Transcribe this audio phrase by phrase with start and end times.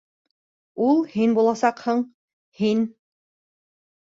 [0.85, 2.01] —Ул һин буласаҡһың,
[2.63, 2.85] һин...